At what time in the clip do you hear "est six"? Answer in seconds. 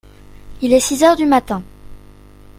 0.73-1.03